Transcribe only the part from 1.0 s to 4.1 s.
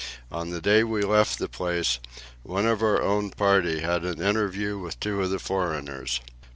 left the place, one of our own party had